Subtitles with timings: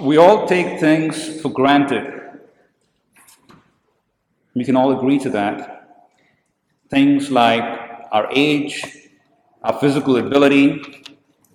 [0.00, 2.22] We all take things for granted.
[4.54, 6.00] We can all agree to that.
[6.88, 7.62] Things like
[8.10, 8.82] our age,
[9.62, 11.04] our physical ability,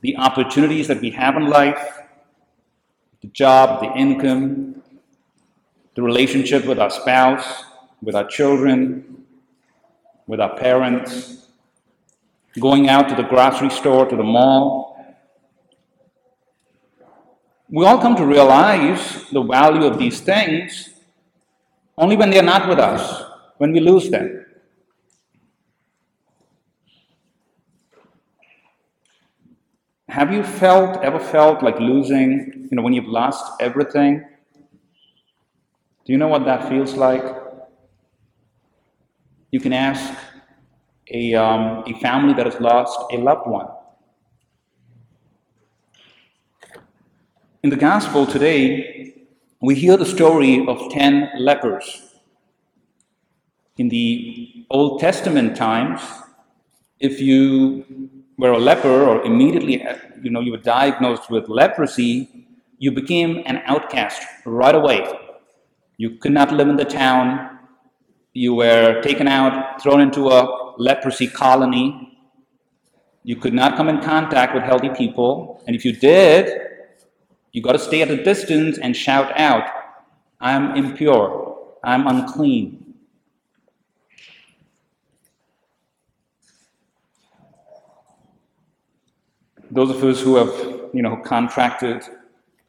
[0.02, 2.00] the opportunities that we have in life,
[3.22, 4.84] the job, the income,
[5.96, 7.64] the relationship with our spouse,
[8.04, 9.26] with our children,
[10.28, 11.48] with our parents,
[12.60, 14.87] going out to the grocery store, to the mall.
[17.70, 20.90] We all come to realize the value of these things
[21.98, 23.24] only when they are not with us,
[23.58, 24.46] when we lose them.
[30.08, 34.26] Have you felt, ever felt like losing, you know, when you've lost everything?
[36.06, 37.24] Do you know what that feels like?
[39.52, 40.18] You can ask
[41.12, 43.68] a, um, a family that has lost a loved one.
[47.64, 49.26] In the gospel today,
[49.62, 52.14] we hear the story of 10 lepers.
[53.78, 56.00] In the Old Testament times,
[57.00, 59.84] if you were a leper or immediately
[60.22, 65.08] you know you were diagnosed with leprosy, you became an outcast right away.
[65.98, 67.58] You could not live in the town.
[68.34, 72.20] You were taken out, thrown into a leprosy colony.
[73.24, 75.64] You could not come in contact with healthy people.
[75.66, 76.67] And if you did,
[77.52, 79.68] you got to stay at a distance and shout out,
[80.40, 82.84] I'm impure, I'm unclean.
[89.72, 92.04] Those of us who have, you know, contracted,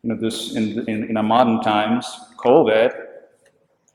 [0.02, 2.06] you know, this in, in, in our modern times,
[2.38, 2.92] COVID,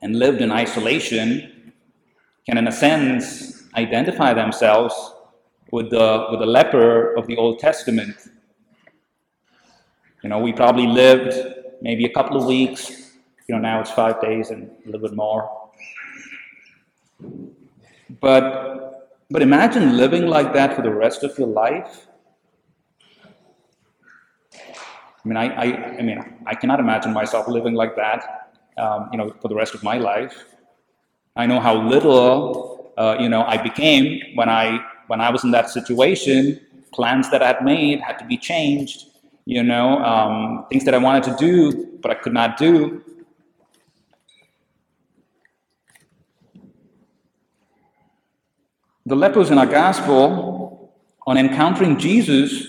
[0.01, 1.73] and lived in isolation,
[2.45, 4.93] can, in a sense, identify themselves
[5.71, 8.15] with the, with the leper of the Old Testament.
[10.23, 11.33] You know, we probably lived
[11.81, 12.89] maybe a couple of weeks,
[13.47, 15.69] you know, now it's five days and a little bit more.
[18.22, 22.07] But, but imagine living like that for the rest of your life.
[24.53, 25.66] I mean, I, I,
[25.97, 28.44] I mean, I cannot imagine myself living like that
[28.78, 30.45] um, you know, for the rest of my life.
[31.35, 35.51] I know how little, uh, you know, I became when I when I was in
[35.51, 36.59] that situation.
[36.94, 39.07] Plans that I had made had to be changed.
[39.45, 43.01] You know, um, things that I wanted to do but I could not do.
[49.05, 50.93] The lepers in our gospel,
[51.25, 52.67] on encountering Jesus,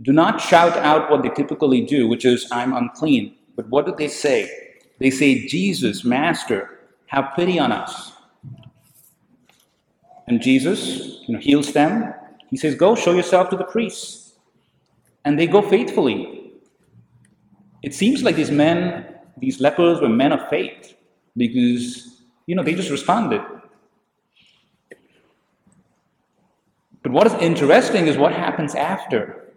[0.00, 3.34] do not shout out what they typically do, which is, I'm unclean.
[3.56, 4.50] But what do they say?
[4.98, 8.12] They say, Jesus, Master, have pity on us.
[10.28, 12.14] And Jesus you know, heals them.
[12.50, 14.27] He says, Go show yourself to the priests.
[15.28, 16.52] And they go faithfully.
[17.82, 19.04] It seems like these men,
[19.36, 20.96] these lepers, were men of faith
[21.36, 23.42] because, you know, they just responded.
[27.02, 29.52] But what is interesting is what happens after.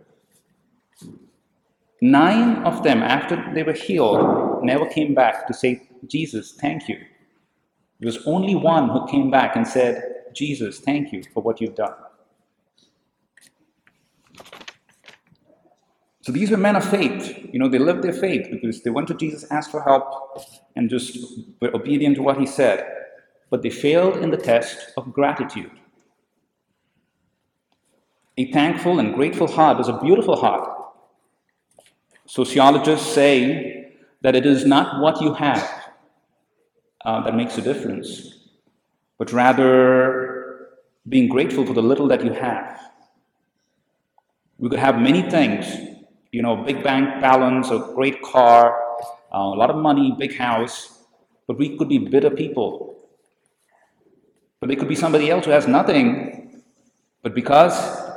[2.02, 6.98] Nine of them, after they were healed, never came back to say, Jesus, thank you.
[8.02, 11.76] There was only one who came back and said, Jesus, thank you for what you've
[11.76, 11.94] done.
[16.22, 17.50] So these were men of faith.
[17.52, 20.06] You know, they lived their faith because they went to Jesus, asked for help,
[20.76, 21.18] and just
[21.59, 22.86] were obedient to what he said.
[23.50, 25.72] But they failed in the test of gratitude.
[28.38, 30.70] A thankful and grateful heart is a beautiful heart.
[32.28, 35.70] Sociologists say that it is not what you have
[37.03, 38.48] uh, that makes a difference,
[39.18, 40.70] but rather
[41.09, 42.80] being grateful for the little that you have.
[44.59, 45.66] We could have many things,
[46.31, 48.80] you know, big bank balance, a great car,
[49.34, 51.03] uh, a lot of money, big house,
[51.47, 52.96] but we could be bitter people.
[54.59, 56.64] But there could be somebody else who has nothing,
[57.24, 57.74] but because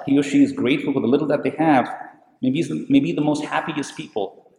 [0.06, 1.88] he or she is grateful for the little that they have,
[2.44, 4.52] Maybe, the, maybe the most happiest people.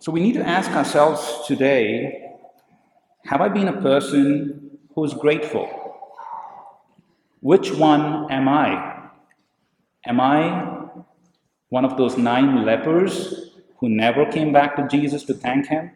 [0.00, 2.30] So we need to ask ourselves today
[3.26, 5.68] have I been a person who is grateful?
[7.38, 8.91] Which one am I?
[10.06, 10.88] Am I
[11.68, 15.92] one of those nine lepers who never came back to Jesus to thank him?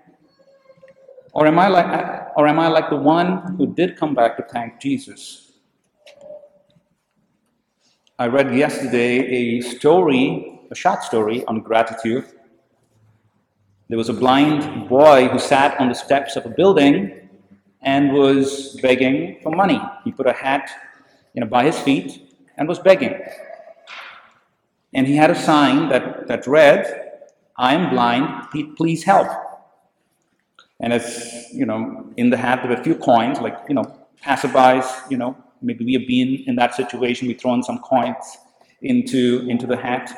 [1.33, 4.45] Or am I like, or am I like the one who did come back to
[4.45, 5.53] thank Jesus?
[8.19, 12.25] I read yesterday a story, a short story on gratitude.
[13.89, 17.29] There was a blind boy who sat on the steps of a building
[17.83, 19.81] and was begging for money.
[20.05, 20.71] He put a hat
[21.35, 23.21] you know, by his feet and was begging.
[24.97, 26.83] And he had a sign that, that read,
[27.59, 28.25] I am blind,
[28.77, 29.29] please help.
[30.81, 33.85] And it's, you know, in the hat there were a few coins, like, you know,
[34.25, 38.39] passerbys, you know, maybe we have been in that situation, we throw in some coins
[38.81, 40.11] into, into the hat.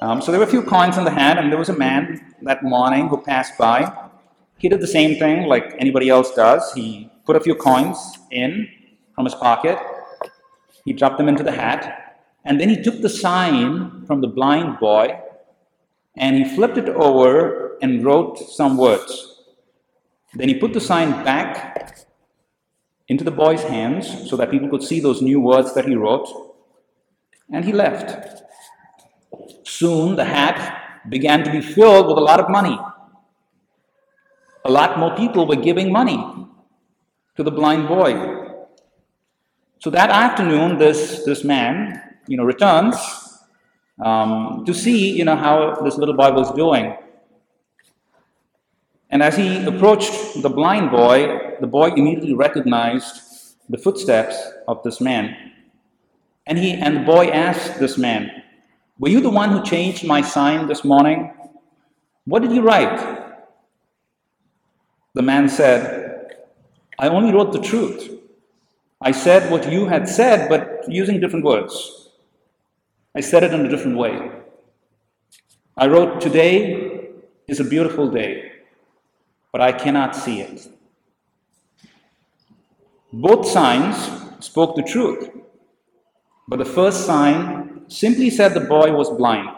[0.00, 2.34] Um, so there were a few coins in the hat, and there was a man
[2.42, 3.92] that morning who passed by.
[4.58, 6.72] He did the same thing like anybody else does.
[6.72, 7.98] He put a few coins
[8.30, 8.68] in
[9.16, 9.76] from his pocket,
[10.84, 12.01] he dropped them into the hat,
[12.44, 15.20] and then he took the sign from the blind boy
[16.16, 19.40] and he flipped it over and wrote some words.
[20.34, 22.06] Then he put the sign back
[23.08, 26.28] into the boy's hands so that people could see those new words that he wrote,
[27.50, 28.42] and he left.
[29.64, 32.78] Soon the hat began to be filled with a lot of money.
[34.64, 36.18] A lot more people were giving money
[37.36, 38.12] to the blind boy.
[39.80, 42.96] So that afternoon, this, this man, you know, returns
[44.00, 46.96] um, to see, you know, how this little boy was doing.
[49.10, 54.36] And as he approached the blind boy, the boy immediately recognized the footsteps
[54.66, 55.52] of this man.
[56.46, 58.30] And he and the boy asked this man,
[58.98, 61.32] Were you the one who changed my sign this morning?
[62.24, 63.20] What did you write?
[65.14, 66.36] The man said,
[66.98, 68.10] I only wrote the truth.
[69.00, 72.01] I said what you had said, but using different words.
[73.14, 74.30] I said it in a different way.
[75.76, 77.10] I wrote, Today
[77.46, 78.52] is a beautiful day,
[79.52, 80.68] but I cannot see it.
[83.12, 83.96] Both signs
[84.42, 85.28] spoke the truth,
[86.48, 89.50] but the first sign simply said the boy was blind,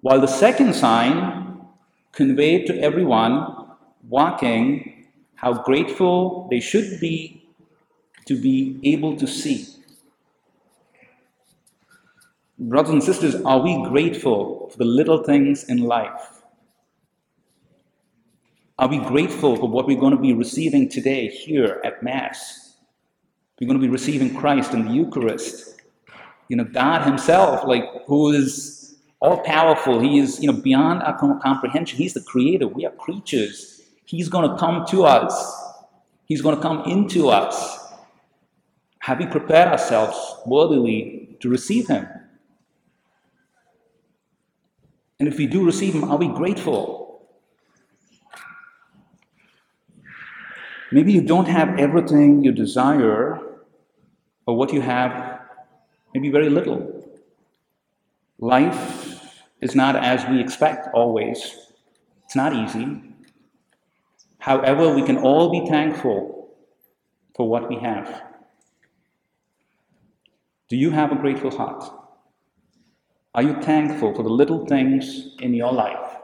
[0.00, 1.66] while the second sign
[2.12, 3.66] conveyed to everyone
[4.08, 7.48] walking how grateful they should be
[8.26, 9.66] to be able to see.
[12.58, 16.42] Brothers and sisters, are we grateful for the little things in life?
[18.78, 22.76] Are we grateful for what we're going to be receiving today here at Mass?
[23.60, 25.82] We're going to be receiving Christ in the Eucharist.
[26.48, 31.18] You know, God Himself, like, who is all powerful, He is, you know, beyond our
[31.42, 31.98] comprehension.
[31.98, 32.68] He's the creator.
[32.68, 33.82] We are creatures.
[34.06, 35.62] He's going to come to us,
[36.24, 37.78] He's going to come into us.
[39.00, 40.16] Have we prepared ourselves
[40.46, 42.06] worthily to receive Him?
[45.18, 47.26] And if we do receive them, are we grateful?
[50.92, 53.40] Maybe you don't have everything you desire,
[54.46, 55.40] or what you have,
[56.14, 57.02] maybe very little.
[58.38, 61.56] Life is not as we expect always,
[62.24, 63.02] it's not easy.
[64.38, 66.54] However, we can all be thankful
[67.34, 68.22] for what we have.
[70.68, 71.84] Do you have a grateful heart?
[73.36, 76.16] Are you thankful for the little things in your life?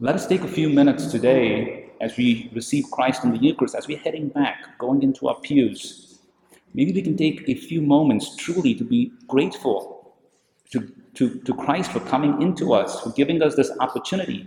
[0.00, 3.88] Let us take a few minutes today as we receive Christ in the Eucharist, as
[3.88, 6.18] we're heading back, going into our pews.
[6.74, 10.14] Maybe we can take a few moments truly to be grateful
[10.72, 14.46] to, to, to Christ for coming into us, for giving us this opportunity.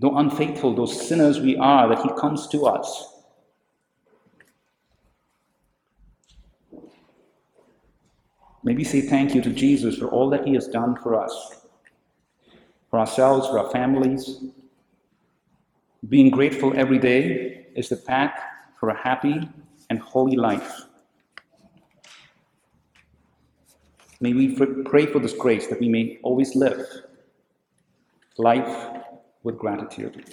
[0.00, 3.15] Though unfaithful, though sinners we are, that He comes to us
[8.66, 11.60] Maybe say thank you to Jesus for all that he has done for us,
[12.90, 14.42] for ourselves, for our families.
[16.08, 18.36] Being grateful every day is the path
[18.80, 19.48] for a happy
[19.88, 20.80] and holy life.
[24.20, 26.84] May we pray for this grace that we may always live
[28.36, 28.88] life
[29.44, 30.24] with gratitude.